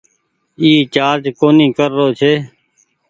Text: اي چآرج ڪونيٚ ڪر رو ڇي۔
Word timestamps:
اي 0.61 0.71
چآرج 0.93 1.23
ڪونيٚ 1.39 1.75
ڪر 1.77 1.89
رو 1.97 2.07
ڇي۔ 2.19 2.33